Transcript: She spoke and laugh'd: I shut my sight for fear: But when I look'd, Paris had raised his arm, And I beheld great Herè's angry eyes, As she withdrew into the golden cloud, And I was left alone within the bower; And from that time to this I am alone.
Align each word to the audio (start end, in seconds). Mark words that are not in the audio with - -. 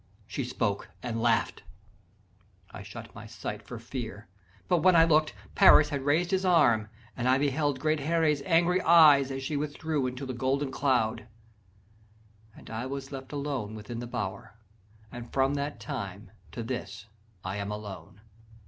She 0.25 0.43
spoke 0.43 0.89
and 1.03 1.21
laugh'd: 1.21 1.61
I 2.71 2.81
shut 2.81 3.13
my 3.13 3.27
sight 3.27 3.61
for 3.61 3.77
fear: 3.77 4.27
But 4.67 4.79
when 4.79 4.95
I 4.95 5.03
look'd, 5.03 5.33
Paris 5.53 5.89
had 5.89 6.01
raised 6.01 6.31
his 6.31 6.43
arm, 6.43 6.87
And 7.15 7.29
I 7.29 7.37
beheld 7.37 7.79
great 7.79 7.99
Herè's 7.99 8.41
angry 8.47 8.81
eyes, 8.81 9.29
As 9.29 9.43
she 9.43 9.55
withdrew 9.55 10.07
into 10.07 10.25
the 10.25 10.33
golden 10.33 10.71
cloud, 10.71 11.27
And 12.55 12.71
I 12.71 12.87
was 12.87 13.11
left 13.11 13.31
alone 13.31 13.75
within 13.75 13.99
the 13.99 14.07
bower; 14.07 14.55
And 15.11 15.31
from 15.31 15.53
that 15.53 15.79
time 15.79 16.31
to 16.53 16.63
this 16.63 17.05
I 17.43 17.57
am 17.57 17.69
alone. 17.71 18.21